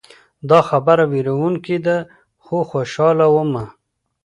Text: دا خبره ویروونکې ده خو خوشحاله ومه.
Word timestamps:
دا 0.49 0.59
خبره 0.69 1.03
ویروونکې 1.13 1.77
ده 1.85 1.97
خو 2.43 2.57
خوشحاله 2.71 3.25
ومه. 3.31 3.65